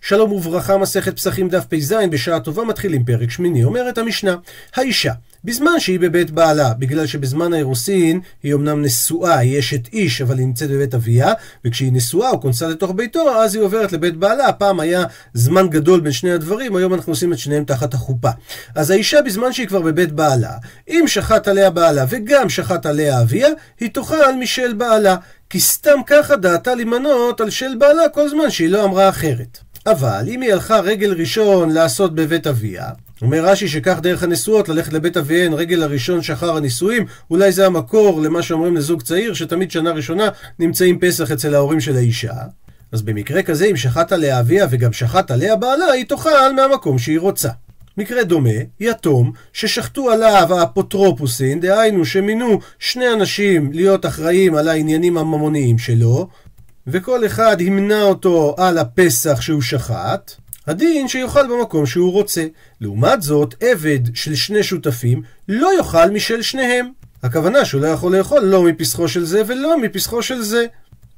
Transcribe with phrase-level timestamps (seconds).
[0.00, 4.36] שלום וברכה, מסכת פסחים דף פ"ז, בשעה טובה מתחילים פרק שמיני, אומרת המשנה,
[4.74, 5.12] האישה,
[5.44, 10.46] בזמן שהיא בבית בעלה, בגלל שבזמן האירוסין היא אמנם נשואה, היא אשת איש, אבל היא
[10.46, 11.32] נמצאת בבית אביה,
[11.64, 14.52] וכשהיא נשואה או כונסה לתוך ביתו, אז היא עוברת לבית בעלה.
[14.52, 18.30] פעם היה זמן גדול בין שני הדברים, היום אנחנו עושים את שניהם תחת החופה.
[18.74, 20.52] אז האישה, בזמן שהיא כבר בבית בעלה,
[20.88, 23.48] אם שחט עליה בעלה וגם שחט עליה אביה,
[23.80, 25.16] היא תאכל משל בעלה.
[25.50, 29.58] כי סתם ככה דעתה להימנות על של בעלה כל זמן שהיא לא אמרה אחרת.
[29.90, 32.90] אבל אם היא הלכה רגל ראשון לעשות בבית אביה,
[33.22, 38.20] אומר רש"י שכך דרך הנשואות, ללכת לבית אביהן רגל הראשון שחר הנישואים, אולי זה המקור
[38.20, 40.28] למה שאומרים לזוג צעיר, שתמיד שנה ראשונה
[40.58, 42.32] נמצאים פסח אצל ההורים של האישה.
[42.92, 47.20] אז במקרה כזה, אם שחט עליה אביה וגם שחט עליה בעלה, היא תאכל מהמקום שהיא
[47.20, 47.48] רוצה.
[47.96, 48.50] מקרה דומה,
[48.80, 56.28] יתום, ששחטו עליו האפוטרופוסין, דהיינו שמינו שני אנשים להיות אחראים על העניינים הממוניים שלו,
[56.90, 60.32] וכל אחד המנה אותו על הפסח שהוא שחט,
[60.66, 62.46] הדין שיאכל במקום שהוא רוצה.
[62.80, 66.90] לעומת זאת, עבד של שני שותפים לא יאכל משל שניהם.
[67.22, 70.66] הכוונה שהוא לא יכול לאכול לא מפסחו של זה ולא מפסחו של זה.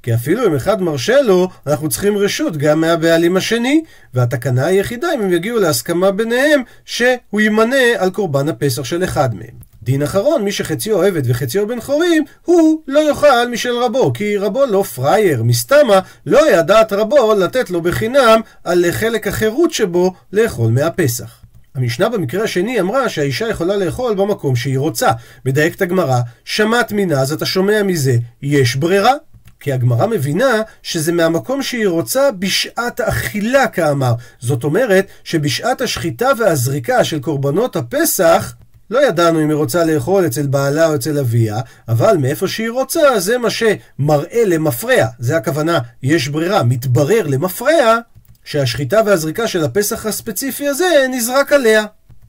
[0.03, 3.83] כי אפילו אם אחד מרשה לו, אנחנו צריכים רשות גם מהבעלים השני,
[4.15, 9.70] והתקנה היחידה אם הם יגיעו להסכמה ביניהם שהוא ימנה על קורבן הפסח של אחד מהם.
[9.83, 14.67] דין אחרון, מי שחציו עבד וחציו בן חורים, הוא לא יאכל משל רבו, כי רבו
[14.67, 20.71] לא פראייר, מסתמה, לא היה דעת רבו לתת לו בחינם על חלק החירות שבו לאכול
[20.71, 21.41] מהפסח.
[21.75, 25.11] המשנה במקרה השני אמרה שהאישה יכולה לאכול במקום שהיא רוצה.
[25.47, 29.13] מדייקת הגמרא, שמעת מינה, אז אתה שומע מזה, יש ברירה.
[29.61, 34.13] כי הגמרא מבינה שזה מהמקום שהיא רוצה בשעת האכילה כאמר.
[34.41, 38.55] זאת אומרת שבשעת השחיטה והזריקה של קורבנות הפסח,
[38.91, 43.21] לא ידענו אם היא רוצה לאכול אצל בעלה או אצל אביה, אבל מאיפה שהיא רוצה,
[43.21, 45.07] זה מה שמראה למפרע.
[45.19, 47.99] זה הכוונה, יש ברירה, מתברר למפרע,
[48.45, 51.85] שהשחיטה והזריקה של הפסח הספציפי הזה נזרק עליה.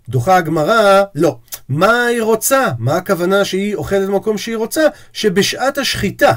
[0.10, 1.38] דוחה הגמרא, לא.
[1.70, 2.68] מה היא רוצה?
[2.80, 4.88] מה הכוונה שהיא אוכלת במקום שהיא רוצה?
[5.14, 6.32] שבשעת השחיטה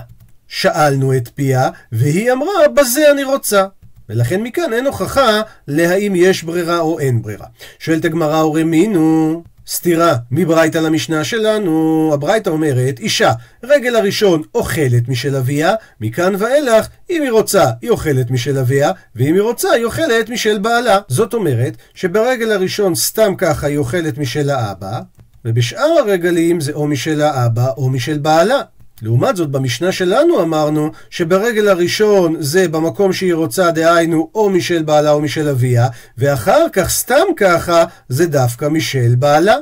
[0.49, 3.67] שאלנו את פיה, והיא אמרה, בזה אני רוצה.
[4.09, 7.47] ולכן מכאן אין הוכחה להאם יש ברירה או אין ברירה.
[7.79, 12.11] שואלת הגמרא, הורי מינו, סתירה מברייתא למשנה שלנו.
[12.15, 13.33] הברייתא אומרת, אישה,
[13.65, 19.35] רגל הראשון אוכלת משל אביה, מכאן ואילך, אם היא רוצה, היא אוכלת משל אביה, ואם
[19.35, 20.99] היא רוצה, היא אוכלת משל בעלה.
[21.09, 25.01] זאת אומרת, שברגל הראשון סתם ככה היא אוכלת משל האבא,
[25.45, 28.61] ובשאר הרגלים זה או משל האבא או משל בעלה.
[29.05, 35.11] לעומת זאת, במשנה שלנו אמרנו שברגל הראשון זה במקום שהיא רוצה, דהיינו, או משל בעלה
[35.11, 35.89] או משל אביה,
[36.19, 39.55] ואחר כך, סתם ככה, זה דווקא משל בעלה.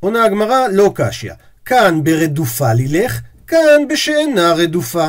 [0.00, 1.32] עונה הגמרא, לא קשיא.
[1.64, 5.08] כאן ברדופה לילך, כאן בשאינה רדופה.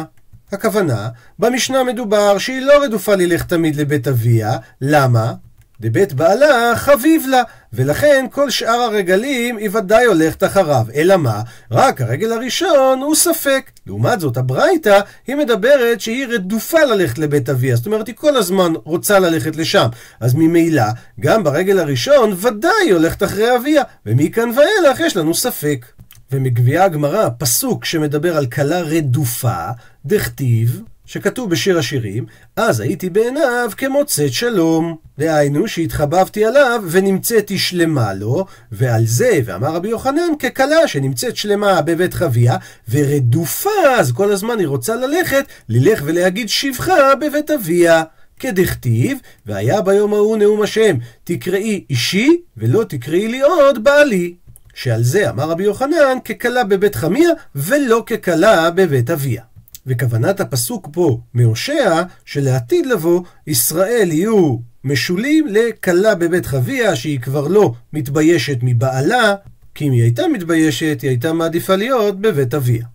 [0.51, 5.34] הכוונה, במשנה מדובר שהיא לא רדופה ללך תמיד לבית אביה, למה?
[5.81, 7.43] דבית בעלה חביב לה,
[7.73, 10.85] ולכן כל שאר הרגלים היא ודאי הולכת אחריו.
[10.95, 11.41] אלא מה?
[11.71, 13.71] רק הרגל הראשון הוא ספק.
[13.87, 17.75] לעומת זאת, הברייתא, היא מדברת שהיא רדופה ללכת לבית אביה.
[17.75, 19.87] זאת אומרת, היא כל הזמן רוצה ללכת לשם.
[20.19, 20.83] אז ממילא,
[21.19, 23.83] גם ברגל הראשון ודאי היא הולכת אחרי אביה.
[24.05, 25.85] ומכאן ואילך יש לנו ספק.
[26.31, 29.69] ומגביעה הגמרא פסוק שמדבר על כלה רדופה,
[30.05, 32.25] דכתיב שכתוב בשיר השירים,
[32.56, 34.95] אז הייתי בעיניו כמוצאת שלום.
[35.19, 42.13] דהיינו שהתחבבתי עליו ונמצאתי שלמה לו, ועל זה, ואמר רבי יוחנן, ככלה שנמצאת שלמה בבית
[42.13, 42.57] חביה,
[42.90, 48.03] ורדופה, אז כל הזמן היא רוצה ללכת, ללך ולהגיד שבחה בבית אביה.
[48.40, 54.35] כדכתיב, והיה ביום ההוא נאום השם, תקראי אישי, ולא תקראי לי עוד בעלי.
[54.73, 59.41] שעל זה אמר רבי יוחנן, ככלה בבית חמיה, ולא ככלה בבית אביה.
[59.87, 67.73] וכוונת הפסוק פה מהושע, שלעתיד לבוא, ישראל יהיו משולים לכלה בבית חביה, שהיא כבר לא
[67.93, 69.35] מתביישת מבעלה,
[69.75, 72.85] כי אם היא הייתה מתביישת, היא הייתה מעדיפה להיות בבית אביה.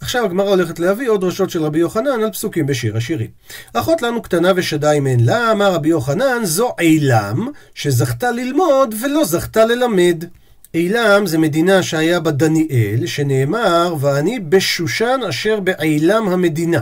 [0.00, 3.30] עכשיו הגמרא הולכת להביא עוד דרשות של רבי יוחנן על פסוקים בשיר השירים.
[3.74, 9.64] אחות לנו קטנה ושדיים אין לה, אמר רבי יוחנן, זו עילם, שזכתה ללמוד ולא זכתה
[9.64, 10.24] ללמד.
[10.72, 16.80] עילם זה מדינה שהיה בה דניאל, שנאמר, ואני בשושן אשר בעילם המדינה.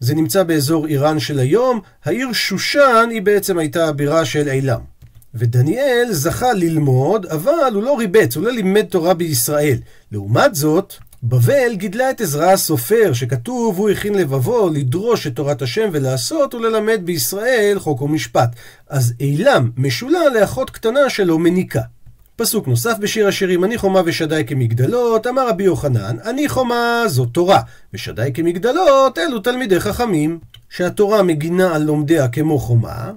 [0.00, 4.80] זה נמצא באזור איראן של היום, העיר שושן היא בעצם הייתה הבירה של עילם.
[5.34, 9.78] ודניאל זכה ללמוד, אבל הוא לא ריבץ, הוא לא לימד תורה בישראל.
[10.12, 15.88] לעומת זאת, בבל גידלה את עזרא הסופר, שכתוב, הוא הכין לבבו לדרוש את תורת השם
[15.92, 18.50] ולעשות וללמד בישראל חוק ומשפט.
[18.88, 21.80] אז עילם משולה לאחות קטנה שלו מניקה.
[22.40, 27.60] פסוק נוסף בשיר השירים, אני חומה ושדי כמגדלות, אמר רבי יוחנן, אני חומה זו תורה,
[27.94, 30.38] ושדי כמגדלות אלו תלמידי חכמים.
[30.70, 33.10] שהתורה מגינה על לומדיה כמו חומה,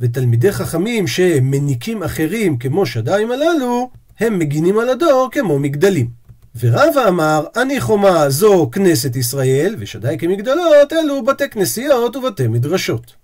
[0.00, 3.90] ותלמידי חכמים שמניקים אחרים כמו שדיים הללו,
[4.20, 6.08] הם מגינים על הדור כמו מגדלים.
[6.60, 13.19] ורבא אמר, אני חומה זו כנסת ישראל, ושדי כמגדלות אלו בתי כנסיות ובתי מדרשות.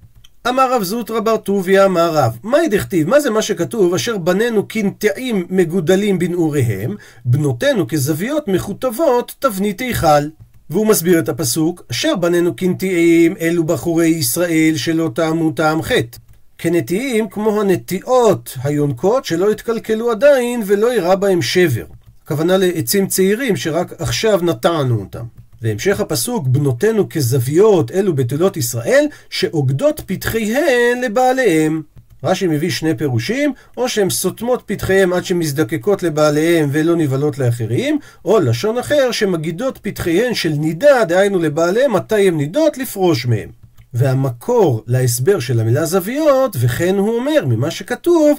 [0.49, 3.09] אמר רב זוטרא בר טוביה אמר רב, מהי דכתיב?
[3.09, 3.95] מה זה מה שכתוב?
[3.95, 10.29] אשר בנינו כנטעים מגודלים בנעוריהם, בנותינו כזוויות מכותבות תבנית היכל.
[10.71, 16.19] והוא מסביר את הפסוק, אשר בנינו כנטיעים אלו בחורי ישראל שלא טעמו טעם חטא.
[16.59, 21.87] כנטיעים כמו הנטיעות היונקות שלא התקלקלו עדיין ולא אירע בהם שבר.
[22.25, 25.25] הכוונה לעצים צעירים שרק עכשיו נטענו אותם.
[25.63, 31.83] והמשך הפסוק, בנותינו כזוויות אלו בתולות ישראל, שאוגדות פתחיהן לבעליהם.
[32.25, 38.41] רש"י מביא שני פירושים, או שהן סותמות פתחיהם עד שמזדקקות לבעליהם ולא נבהלות לאחרים, או
[38.41, 43.49] לשון אחר שמגידות פתחיהן של נידה, דהיינו לבעליהם מתי הן נידות לפרוש מהם.
[43.95, 48.39] והמקור להסבר של המילה זוויות, וכן הוא אומר ממה שכתוב,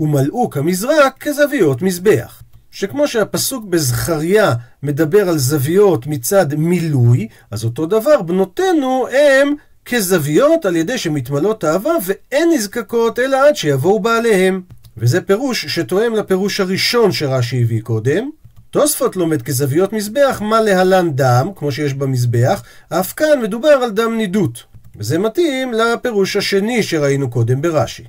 [0.00, 2.42] ומלאו כמזרק כזוויות מזבח.
[2.80, 9.54] שכמו שהפסוק בזכריה מדבר על זוויות מצד מילוי, אז אותו דבר בנותינו הם
[9.84, 14.62] כזוויות על ידי שמתמלות אהבה ואין נזקקות אלא עד שיבואו בעליהם.
[14.96, 18.30] וזה פירוש שתואם לפירוש הראשון שרש"י הביא קודם.
[18.70, 24.16] תוספות לומד כזוויות מזבח מה להלן דם, כמו שיש במזבח, אף כאן מדובר על דם
[24.16, 24.62] נידות.
[24.96, 28.04] וזה מתאים לפירוש השני שראינו קודם ברש"י.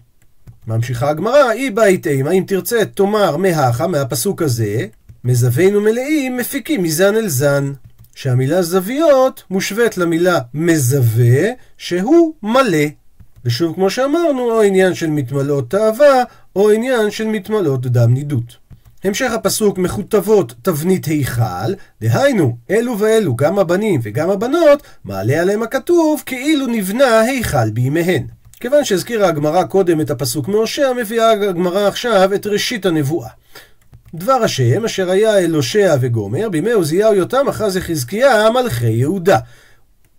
[0.67, 4.85] ממשיכה הגמרא, אי בית אימה, אם תרצה תאמר מהכה, מהפסוק הזה,
[5.23, 7.73] מזווינו מלאים מפיקים מזן אל זן.
[8.15, 12.85] שהמילה זוויות מושווית למילה מזווה, שהוא מלא.
[13.45, 16.23] ושוב, כמו שאמרנו, או עניין של מתמלאות תאווה,
[16.55, 18.57] או עניין של מתמלאות דם נידות.
[19.03, 26.23] המשך הפסוק מכותבות תבנית היכל, דהיינו, אלו ואלו, גם הבנים וגם הבנות, מעלה עליהם הכתוב
[26.25, 28.27] כאילו נבנה היכל בימיהן.
[28.61, 33.29] כיוון שהזכירה הגמרא קודם את הפסוק מהושע, מביאה הגמרא עכשיו את ראשית הנבואה.
[34.15, 39.37] דבר השם אשר היה אל הושע וגומר, בימי עוזיהו יותם אחז חזקיה מלכי יהודה.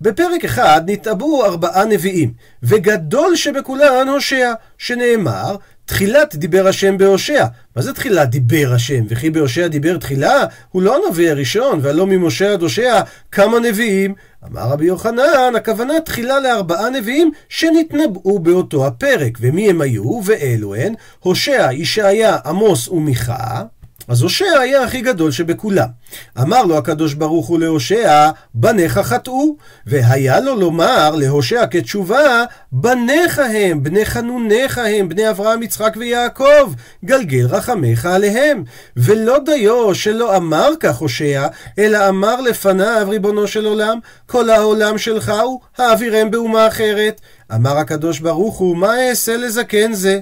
[0.00, 5.56] בפרק אחד נתעבו ארבעה נביאים, וגדול שבכולן הושע, שנאמר,
[5.86, 7.46] תחילת דיבר השם בהושע.
[7.76, 9.04] מה זה תחילת דיבר השם?
[9.08, 10.44] וכי בהושע דיבר תחילה?
[10.70, 13.00] הוא לא הנביא הראשון, והלא ממשה עד הושע
[13.32, 14.14] כמה נביאים.
[14.46, 19.38] אמר רבי יוחנן, הכוונה תחילה לארבעה נביאים שנתנבאו באותו הפרק.
[19.40, 20.20] ומי הם היו?
[20.24, 23.62] ואלו הן, הושע, ישעיה, עמוס ומיכה.
[24.12, 25.86] אז הושע היה הכי גדול שבכולם.
[26.40, 29.56] אמר לו הקדוש ברוך הוא להושע, בניך חטאו.
[29.86, 36.74] והיה לו לומר להושע כתשובה, בניך הם, בני חנוניך הם, בני אברהם, יצחק ויעקב,
[37.04, 38.64] גלגל רחמך עליהם.
[38.96, 41.46] ולא דיו שלא אמר כך הושע,
[41.78, 47.20] אלא אמר לפניו, ריבונו של עולם, כל העולם שלך הוא, האווירם באומה אחרת.
[47.54, 50.20] אמר הקדוש ברוך הוא, מה אעשה לזקן זה?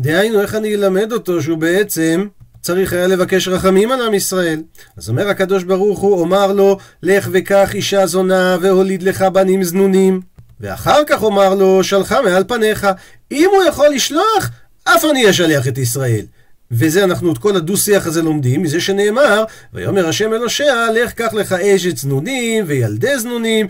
[0.00, 2.26] דהיינו, איך אני אלמד אותו שהוא בעצם
[2.64, 4.62] צריך היה לבקש רחמים על עם ישראל.
[4.96, 10.20] אז אומר הקדוש ברוך הוא, אומר לו, לך וקח אישה זונה והוליד לך בנים זנונים.
[10.60, 12.86] ואחר כך אומר לו, שלחה מעל פניך.
[13.32, 14.50] אם הוא יכול לשלוח,
[14.84, 16.26] אף אני אשלח את ישראל.
[16.70, 21.34] וזה אנחנו את כל הדו-שיח הזה לומדים, מזה שנאמר, ויאמר השם אל הושע, לך קח
[21.34, 23.66] לך אשת זנונים וילדי זנונים.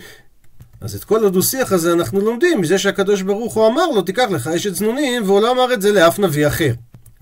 [0.81, 4.47] אז את כל הדו-שיח הזה אנחנו לומדים מזה שהקדוש ברוך הוא אמר לו, תיקח לך
[4.47, 6.71] אשת זנונים, והוא לא אמר את זה לאף נביא אחר.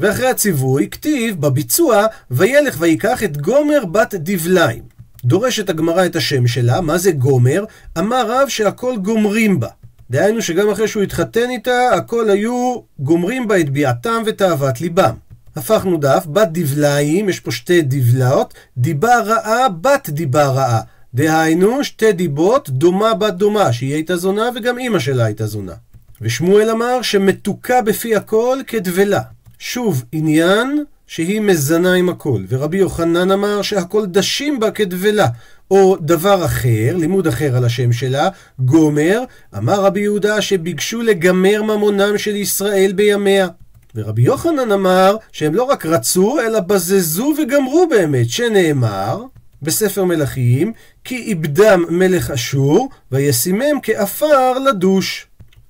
[0.03, 4.83] ואחרי הציווי, כתיב בביצוע, וילך ויקח את גומר בת דבליים.
[5.25, 7.63] דורשת הגמרא את השם שלה, מה זה גומר?
[7.97, 9.67] אמר רב שהכל גומרים בה.
[10.09, 15.13] דהיינו שגם אחרי שהוא התחתן איתה, הכל היו גומרים בה את ביעתם ותאוות ליבם.
[15.55, 20.81] הפכנו דף, בת דבליים, יש פה שתי דבלאות, דיבה רעה, בת דיבה רעה.
[21.13, 25.73] דהיינו, שתי דיבות, דומה בת דומה, שהיא הייתה זונה וגם אימא שלה הייתה זונה.
[26.21, 29.21] ושמואל אמר שמתוקה בפי הכל כדבלה.
[29.65, 32.41] שוב, עניין שהיא מזנה עם הכל.
[32.49, 35.27] ורבי יוחנן אמר שהכל דשים בה כדבלה.
[35.71, 38.29] או דבר אחר, לימוד אחר על השם שלה,
[38.59, 39.23] גומר,
[39.57, 43.47] אמר רבי יהודה שביקשו לגמר ממונם של ישראל בימיה.
[43.95, 49.23] ורבי יוחנן אמר שהם לא רק רצו, אלא בזזו וגמרו באמת, שנאמר
[49.61, 55.27] בספר מלכים, כי איבדם מלך אשור, וישימם כעפר לדוש.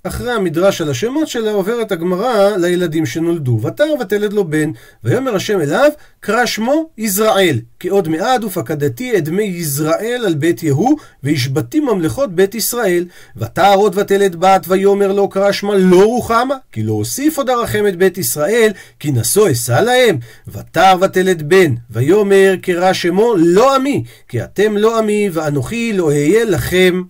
[0.08, 3.60] אחרי המדרש על השמות שלה עוברת הגמרא לילדים שנולדו.
[3.62, 4.72] ותר ותלד לו בן,
[5.04, 10.64] ויאמר השם אליו, קרא שמו יזרעאל, כי עוד מעד ופקדתי את דמי יזרעאל על בית
[10.64, 13.06] יהוא, והשבתי ממלכות בית ישראל.
[13.38, 17.84] ותר עוד ותלד בת, ויאמר לו קרא שמה לא רוחמה, כי לא אוסיף עוד ארחם
[17.88, 20.18] את בית ישראל, כי נשוא אשא להם.
[20.48, 26.46] ותר ותלד בן, ויאמר קרא שמו לא עמי, כי אתם לא עמי, ואנוכי לא אהיה
[26.46, 27.02] לכם.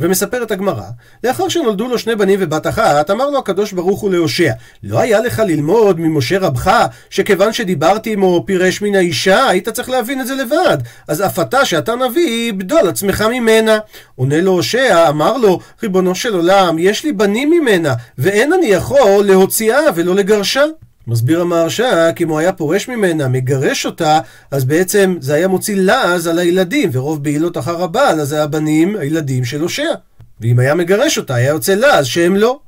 [0.00, 0.84] ומספרת הגמרא,
[1.24, 4.52] לאחר שנולדו לו שני בנים ובת אחת, אמר לו הקדוש ברוך הוא להושע,
[4.82, 10.20] לא היה לך ללמוד ממשה רבך, שכיוון שדיברתי עמו פירש מן האישה, היית צריך להבין
[10.20, 10.78] את זה לבד.
[11.08, 13.78] אז אף אתה שאתה נביא, בדול עצמך ממנה.
[14.14, 19.24] עונה לו הושע, אמר לו, ריבונו של עולם, יש לי בנים ממנה, ואין אני יכול
[19.24, 20.64] להוציאה ולא לגרשה.
[21.08, 25.76] מסביר המהרש"א, כי אם הוא היה פורש ממנה, מגרש אותה, אז בעצם זה היה מוציא
[25.76, 29.92] לעז על הילדים, ורוב בעילות אחר הבעל, אז זה הבנים, הילדים של הושע.
[30.40, 32.58] ואם היה מגרש אותה, היה יוצא לעז שהם לא.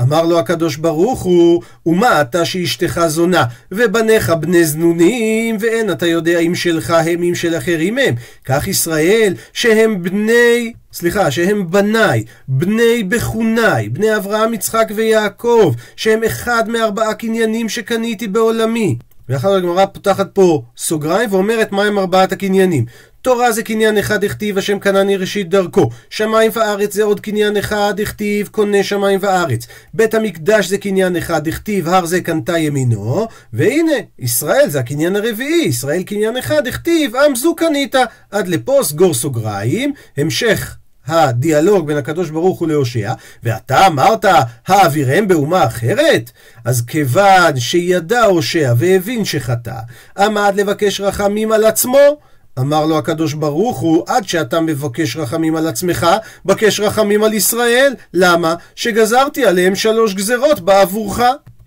[0.00, 6.38] אמר לו הקדוש ברוך הוא, ומה אתה שאשתך זונה, ובניך בני זנונים, ואין אתה יודע
[6.38, 8.14] אם שלך הם אם של אחרים הם.
[8.44, 16.68] כך ישראל, שהם בני, סליחה, שהם בניי, בני בחוניי, בני אברהם, יצחק ויעקב, שהם אחד
[16.68, 18.96] מארבעה קניינים שקניתי בעולמי.
[19.28, 22.84] ואחר הגמרא פותחת פה סוגריים ואומרת מהם ארבעת הקניינים.
[23.22, 25.90] תורה זה קניין אחד הכתיב השם קנני ראשית דרכו.
[26.10, 29.66] שמיים וארץ זה עוד קניין אחד הכתיב קונה שמיים וארץ.
[29.94, 33.26] בית המקדש זה קניין אחד הכתיב הר זה קנתה ימינו.
[33.52, 35.64] והנה, ישראל זה הקניין הרביעי.
[35.64, 37.94] ישראל קניין אחד הכתיב עם זו קנית.
[38.30, 39.92] עד לפה סגור סוגריים.
[40.16, 40.76] המשך
[41.08, 43.12] הדיאלוג בין הקדוש ברוך הוא להושע,
[43.42, 44.24] ואתה אמרת,
[44.66, 46.30] האווירם באומה אחרת?
[46.64, 49.78] אז כיוון שידע הושע והבין שחטא,
[50.18, 51.98] עמד לבקש רחמים על עצמו,
[52.58, 56.06] אמר לו הקדוש ברוך הוא, עד שאתה מבקש רחמים על עצמך,
[56.44, 57.94] בקש רחמים על ישראל.
[58.14, 58.54] למה?
[58.74, 61.20] שגזרתי עליהם שלוש גזרות בעבורך.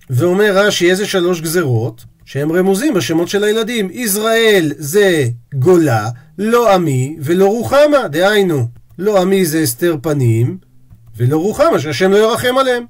[0.10, 2.03] ואומר רש"י, איזה שלוש גזרות?
[2.25, 3.89] שהם רמוזים בשמות של הילדים.
[3.91, 8.81] ישראל זה גולה, לא עמי ולא רוחמה, דהיינו.
[9.01, 10.58] לא עמי זה הסתר פנים,
[11.17, 12.84] ולא רוחמה, שהשם לא ירחם עליהם.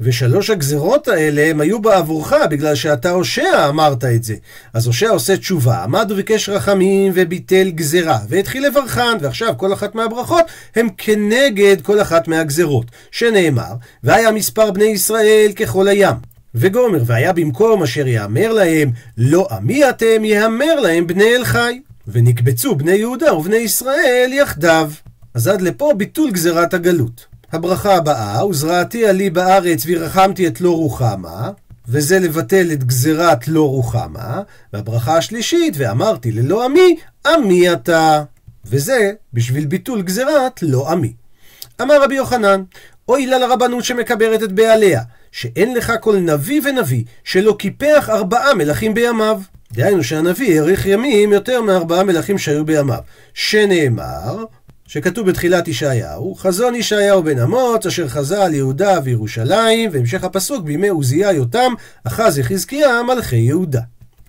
[0.00, 4.34] ושלוש הגזרות האלה הם היו בעבורך בגלל שאתה הושע אמרת את זה.
[4.74, 10.44] אז הושע עושה תשובה, עמד וביקש רחמים וביטל גזרה, והתחיל לברכן, ועכשיו כל אחת מהברכות
[10.76, 12.86] הם כנגד כל אחת מהגזרות.
[13.10, 13.72] שנאמר,
[14.04, 16.16] והיה מספר בני ישראל ככל הים.
[16.54, 21.80] וגומר, והיה במקום אשר יאמר להם, לא עמי אתם, יאמר להם בני אל חי.
[22.08, 24.90] ונקבצו בני יהודה ובני ישראל יחדיו.
[25.36, 27.26] אז עד לפה ביטול גזירת הגלות.
[27.52, 31.50] הברכה הבאה, וזרעתי עלי בארץ וירחמתי את לא רוחמה,
[31.88, 38.22] וזה לבטל את גזירת לא רוחמה, והברכה השלישית, ואמרתי ללא עמי, עמי אתה.
[38.66, 41.12] וזה בשביל ביטול גזירת לא עמי.
[41.82, 42.62] אמר רבי יוחנן,
[43.08, 45.02] אוי לה לרבנות שמקברת את בעליה,
[45.32, 49.40] שאין לך כל נביא ונביא שלא קיפח ארבעה מלכים בימיו.
[49.72, 53.00] דהיינו שהנביא האריך ימים יותר מארבעה מלכים שהיו בימיו.
[53.34, 54.44] שנאמר,
[54.88, 60.88] שכתוב בתחילת ישעיהו, חזון ישעיהו בן אמוץ, אשר חזה על יהודה וירושלים, והמשך הפסוק בימי
[60.88, 61.72] עוזיה יותם,
[62.04, 63.80] אחז יחזקיה מלכי יהודה.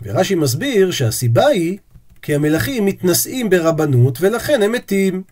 [0.01, 1.77] ורש"י מסביר שהסיבה היא
[2.21, 5.23] כי המלכים מתנשאים ברבנות ולכן הם מתים.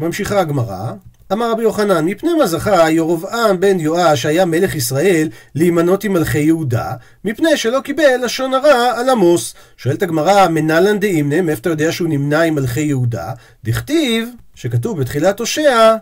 [0.00, 0.92] ממשיכה הגמרא,
[1.32, 6.38] אמר רבי יוחנן, מפני מה זכה ירבעם בן יואש היה מלך ישראל להימנות עם מלכי
[6.38, 6.92] יהודה,
[7.24, 9.54] מפני שלא קיבל לשון הרע על עמוס.
[9.76, 13.32] שואלת הגמרא, מנלן דאימנה, מאיפה אתה יודע שהוא נמנה עם מלכי יהודה?
[13.64, 15.96] דכתיב, שכתוב בתחילת הושע,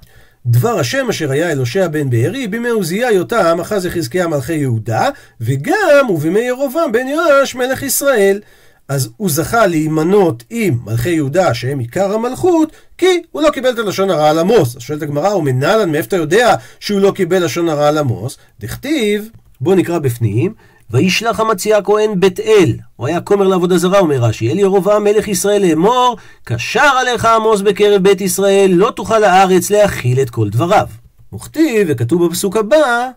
[0.47, 5.09] דבר השם אשר היה אל הושע בן בארי, בימי עוזיה יותם אחז יחזקיה מלכי יהודה,
[5.41, 8.41] וגם ובימי ירבעם בן יואש מלך ישראל.
[8.89, 13.79] אז הוא זכה להימנות עם מלכי יהודה שהם עיקר המלכות, כי הוא לא קיבל את
[13.79, 14.77] הלשון הרע על עמוס.
[14.77, 18.39] אז שואלת הגמרא, הוא מנהלן, מאיפה אתה יודע שהוא לא קיבל לשון הרע על עמוס?
[18.61, 19.29] דכתיב,
[19.61, 20.55] בואו נקרא בפנים,
[20.93, 25.29] וישלח המציע כהן בית אל, הוא היה כומר לעבודה זרה, אומר רש"י, אל ירבעם מלך
[25.29, 30.87] ישראל לאמור, קשר עליך עמוס בקרב בית ישראל, לא תוכל הארץ להכיל את כל דבריו.
[31.35, 33.09] וכתיב, וכתוב בפסוק הבא,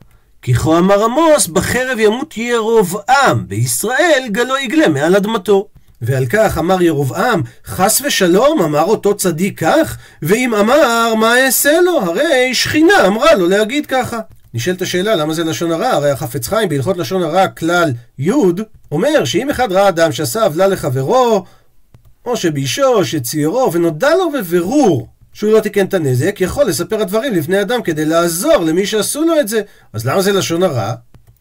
[0.42, 5.68] כי כה אמר עמוס, בחרב ימות ירבעם, בישראל גלו יגלה מעל אדמתו.
[6.02, 12.02] ועל כך אמר ירבעם, חס ושלום, אמר אותו צדיק כך, ואם אמר, מה אעשה לו?
[12.02, 14.20] הרי שכינה אמרה לו להגיד ככה.
[14.56, 18.32] נשאלת השאלה למה זה לשון הרע, הרי החפץ חיים בהלכות לשון הרע כלל י'
[18.92, 21.46] אומר שאם אחד ראה אדם שעשה עוולה לחברו,
[22.26, 27.34] או שבישו, או שציירו, ונודע לו בבירור שהוא לא תיקן את הנזק, יכול לספר הדברים
[27.34, 29.62] לפני אדם כדי לעזור למי שעשו לו את זה.
[29.94, 30.94] אז למה זה לשון הרע?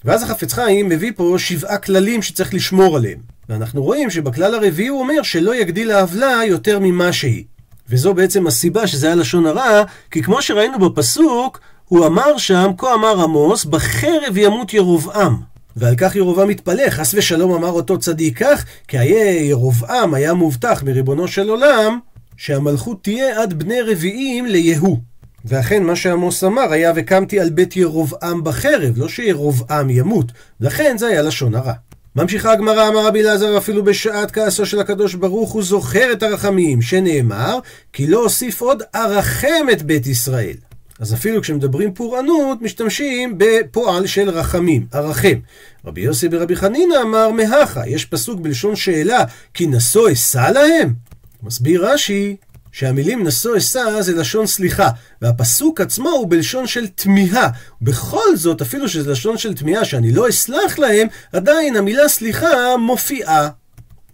[0.04, 3.18] ואז החפץ חיים מביא פה שבעה כללים שצריך לשמור עליהם.
[3.49, 7.44] ואנחנו רואים שבכלל הרביעי הוא אומר שלא יגדיל העוולה יותר ממה שהיא.
[7.88, 12.94] וזו בעצם הסיבה שזה היה לשון הרע, כי כמו שראינו בפסוק, הוא אמר שם, כה
[12.94, 15.36] אמר עמוס, בחרב ימות ירבעם.
[15.76, 20.82] ועל כך ירבעם מתפלא, חס ושלום אמר אותו צדיק כך, כי היה ירבעם היה מובטח
[20.82, 21.98] מריבונו של עולם,
[22.36, 24.98] שהמלכות תהיה עד בני רביעים ליהוא.
[25.44, 31.06] ואכן מה שעמוס אמר היה וקמתי על בית ירבעם בחרב, לא שירבעם ימות, לכן זה
[31.06, 31.72] היה לשון הרע.
[32.16, 36.82] ממשיכה הגמרא, אמר רבי אלעזר, אפילו בשעת כעסו של הקדוש ברוך הוא זוכר את הרחמים,
[36.82, 37.58] שנאמר,
[37.92, 40.56] כי לא אוסיף עוד ארחם את בית ישראל.
[41.00, 45.38] אז אפילו כשמדברים פורענות, משתמשים בפועל של רחמים, הרחם.
[45.84, 49.24] רבי יוסי ברבי חנינא אמר מהכה, יש פסוק בלשון שאלה,
[49.54, 50.94] כי נשוא אשא להם?
[51.42, 52.36] מסביר רש"י,
[52.72, 54.88] שהמילים נשוא אשא זה לשון סליחה,
[55.22, 57.48] והפסוק עצמו הוא בלשון של תמיהה.
[57.82, 63.48] בכל זאת, אפילו שזה לשון של תמיהה שאני לא אסלח להם, עדיין המילה סליחה מופיעה.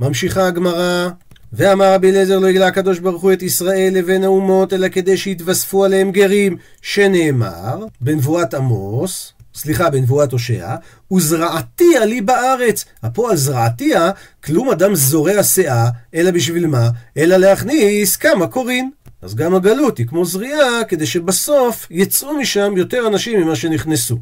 [0.00, 1.08] ממשיכה הגמרא,
[1.52, 5.84] ואמר רבי אליעזר לא יגלה הקדוש ברוך הוא את ישראל לבין האומות, אלא כדי שיתווספו
[5.84, 10.74] עליהם גרים, שנאמר בנבואת עמוס, סליחה, בנבואת הושע,
[11.12, 12.84] וזרעתיה לי בארץ.
[13.02, 14.10] הפועל זרעתיה,
[14.44, 16.90] כלום אדם זורע שאה, אלא בשביל מה?
[17.16, 18.90] אלא להכניס כמה קורין.
[19.22, 24.18] אז גם הגלות היא כמו זריעה, כדי שבסוף יצאו משם יותר אנשים ממה שנכנסו.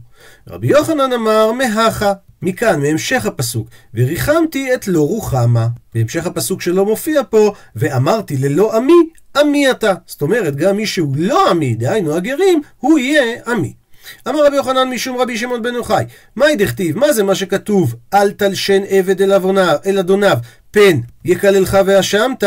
[0.48, 2.12] רבי יוחנן אמר, מהכה.
[2.42, 5.68] מכאן, מהמשך הפסוק, וריחמתי את לא רוחמה.
[5.94, 9.92] בהמשך הפסוק שלא מופיע פה, ואמרתי ללא עמי, עמי אתה.
[10.06, 13.72] זאת אומרת, גם מי שהוא לא עמי, דהיינו הגרים, הוא יהיה עמי.
[14.28, 16.04] אמר רבי יוחנן משום רבי שמעון בן יוחאי,
[16.36, 16.98] מהי דכתיב?
[16.98, 17.94] מה זה מה שכתוב?
[18.14, 20.38] אל תלשן עבד אל, אבוניו, אל אדוניו,
[20.70, 22.44] פן יקללך ואשמת,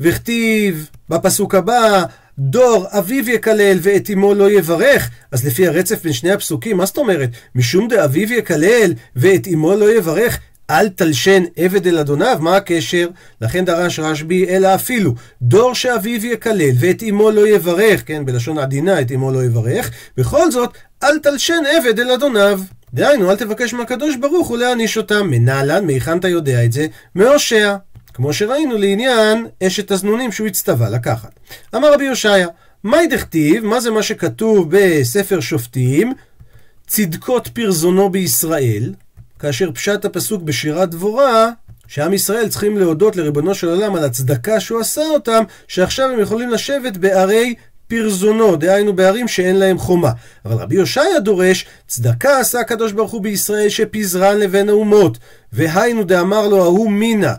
[0.00, 2.04] וכתיב בפסוק הבא,
[2.38, 6.96] דור אביו יקלל ואת אמו לא יברך, אז לפי הרצף בין שני הפסוקים, מה זאת
[6.96, 7.28] אומרת?
[7.54, 10.38] משום דאביו יקלל ואת אמו לא יברך,
[10.70, 13.08] אל תלשן עבד אל אדוניו, מה הקשר?
[13.40, 19.00] לכן דרש רשב"י, אלא אפילו דור שאביו יקלל ואת אמו לא יברך, כן, בלשון עדינה
[19.00, 20.70] את אמו לא יברך, בכל זאת,
[21.02, 22.60] אל תלשן עבד אל אדוניו.
[22.94, 25.26] דהיינו, אל תבקש מהקדוש ברוך הוא להעניש אותם.
[25.30, 26.86] מנהלן, מהיכן אתה יודע את זה?
[27.14, 27.76] מהושע.
[28.14, 31.30] כמו שראינו לעניין אשת הזנונים שהוא הצטווה לקחת.
[31.74, 32.48] אמר רבי יושעיה,
[32.84, 33.64] מהי דכתיב?
[33.64, 36.12] מה זה מה שכתוב בספר שופטים?
[36.86, 38.94] צדקות פרזונו בישראל,
[39.38, 41.50] כאשר פשט הפסוק בשירת דבורה,
[41.86, 46.50] שעם ישראל צריכים להודות לריבונו של עולם על הצדקה שהוא עשה אותם, שעכשיו הם יכולים
[46.50, 47.54] לשבת בערי
[47.88, 50.10] פרזונו, דהיינו בערים שאין להם חומה.
[50.44, 55.18] אבל רבי יושעיה דורש, צדקה עשה הקדוש ברוך הוא בישראל שפיזרן לבין האומות,
[55.52, 57.34] והיינו דאמר לו ההוא מינה.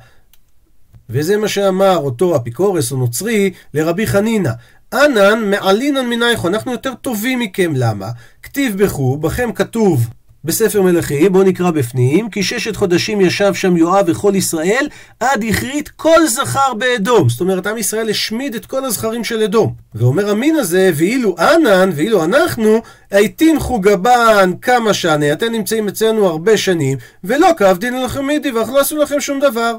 [1.13, 4.51] וזה מה שאמר אותו אפיקורס או נוצרי לרבי חנינא.
[4.93, 8.09] אנן מעלינן מנייכו, אנחנו יותר טובים מכם, למה?
[8.43, 10.07] כתיב בכו, בכם כתוב
[10.45, 14.87] בספר מלכים, בואו נקרא בפנים, כי ששת חודשים ישב שם יואב וכל ישראל,
[15.19, 17.29] עד הכרית כל זכר באדום.
[17.29, 19.73] זאת אומרת, עם ישראל השמיד את כל הזכרים של אדום.
[19.95, 26.57] ואומר המין הזה, ואילו אנן, ואילו אנחנו, הייתינכו גבן כמה שנה, אתם נמצאים אצלנו הרבה
[26.57, 29.77] שנים, ולא כאב דין לכם מידי, ואנחנו לא עשו לכם שום דבר.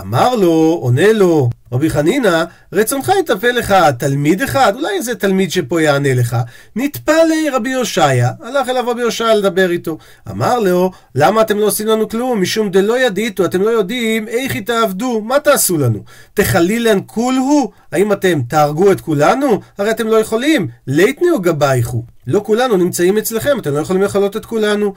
[0.00, 5.82] אמר לו, עונה לו, רבי חנינא, רצונך יטפל לך תלמיד אחד, אולי איזה תלמיד שפה
[5.82, 6.36] יענה לך.
[6.76, 9.98] נטפל רבי הושעיה, הלך אליו רבי הושעיה לדבר איתו.
[10.30, 12.40] אמר לו, למה אתם לא עושים לנו כלום?
[12.40, 15.98] משום דלא ידיתו, אתם לא יודעים איך תעבדו, מה תעשו לנו?
[16.34, 17.70] תחלילן כולהו?
[17.92, 19.60] האם אתם תהרגו את כולנו?
[19.78, 20.68] הרי אתם לא יכולים.
[20.86, 22.04] ליתניו גבייכו.
[22.26, 24.94] לא כולנו נמצאים אצלכם, אתם לא יכולים לכלות את כולנו.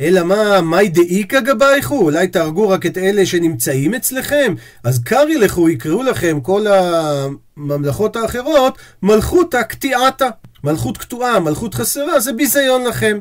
[0.00, 1.98] אלא מה, מאי דאיכא גבייכו?
[1.98, 4.54] אולי תהרגו רק את אלה שנמצאים אצלכם?
[4.84, 10.28] אז קרי לכו, יקראו לכם כל הממלכות האחרות, מלכותא קטיעתא.
[10.64, 13.18] מלכות קטועה, מלכות חסרה, זה ביזיון לכם.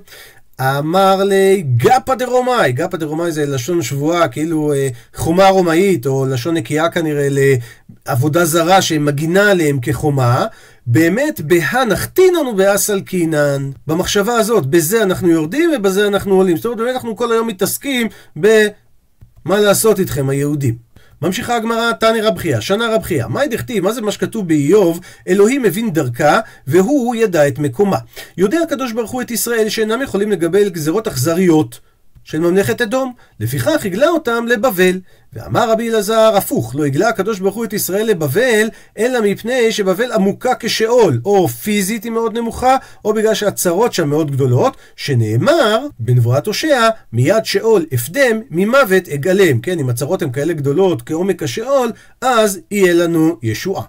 [0.61, 6.53] אמר לי גפא דרומאי, גפא דרומאי זה לשון שבועה, כאילו אה, חומה רומאית, או לשון
[6.57, 10.45] נקייה כנראה לעבודה זרה שמגינה עליהם כחומה,
[10.87, 13.69] באמת בהא נחתינן ובהא סלקינן.
[13.87, 16.57] במחשבה הזאת, בזה אנחנו יורדים ובזה אנחנו עולים.
[16.57, 20.92] זאת אומרת, באמת אנחנו כל היום מתעסקים במה לעשות איתכם היהודים.
[21.23, 23.27] ממשיכה הגמרא, תני רב חייא, שנה רב חייא.
[23.27, 23.83] מהי דכתיב?
[23.83, 24.99] מה זה מה שכתוב באיוב?
[25.27, 27.97] אלוהים מבין דרכה, והוא ידע את מקומה.
[28.37, 31.79] יודע הקדוש ברוך הוא את ישראל שאינם יכולים לקבל גזרות אכזריות.
[32.23, 34.99] של ממלכת אדום, לפיכך הגלה אותם לבבל.
[35.33, 40.11] ואמר רבי אלעזר, הפוך, לא הגלה הקדוש ברוך הוא את ישראל לבבל, אלא מפני שבבל
[40.11, 46.47] עמוקה כשאול, או פיזית היא מאוד נמוכה, או בגלל שהצרות שם מאוד גדולות, שנאמר בנבואת
[46.47, 49.59] הושע, מיד שאול אפדם, ממוות אגלם.
[49.59, 53.83] כן, אם הצרות הן כאלה גדולות כעומק השאול, אז יהיה לנו ישועה.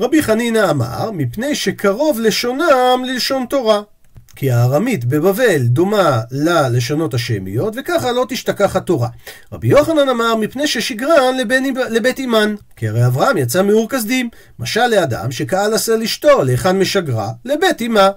[0.00, 3.80] רבי חנינא אמר, מפני שקרוב לשונם ללשון תורה.
[4.38, 9.08] כי הארמית בבבל דומה ללשונות השמיות, וככה לא תשתכח התורה.
[9.52, 12.54] רבי יוחנן אמר, מפני ששגרן לבן, לבית אימן.
[12.76, 14.28] כי הרי אברהם יצא מאור כסדים.
[14.58, 17.30] משל לאדם שקהל עשה לשתו להיכן משגרה?
[17.44, 18.10] לבית אימה.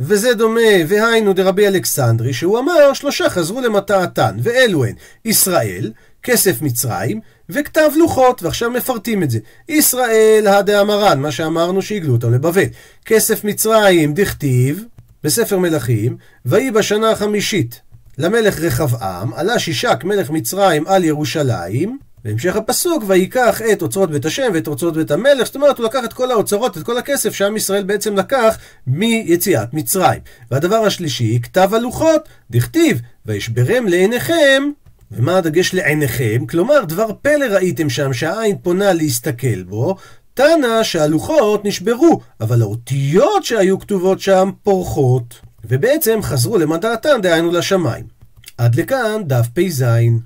[0.00, 7.20] וזה דומה, והיינו דרבי אלכסנדרי, שהוא אמר, שלושה חזרו למטעתן, ואלו הן ישראל, כסף מצרים,
[7.48, 9.38] וכתב לוחות, ועכשיו מפרטים את זה.
[9.68, 12.66] ישראל הדאמרן, מה שאמרנו שהגלו אותם לבבל.
[13.04, 14.84] כסף מצרים, דכתיב,
[15.24, 17.80] בספר מלכים, ויהי בשנה החמישית
[18.18, 24.50] למלך רחבעם, עלה שישק מלך מצרים על ירושלים, בהמשך הפסוק, ויקח את אוצרות בית השם
[24.54, 27.56] ואת אוצרות בית המלך, זאת אומרת, הוא לקח את כל האוצרות, את כל הכסף שעם
[27.56, 30.20] ישראל בעצם לקח מיציאת מצרים.
[30.50, 34.62] והדבר השלישי, כתב הלוחות, דכתיב, וישברם לעיניכם
[35.12, 36.46] ומה הדגש לעיניכם?
[36.46, 39.96] כלומר, דבר פלא ראיתם שם שהעין פונה להסתכל בו,
[40.38, 48.04] תנא שהלוחות נשברו, אבל האותיות שהיו כתובות שם פורחות, ובעצם חזרו למדעתן, דהיינו לשמיים.
[48.58, 49.84] עד לכאן דף פ"ז.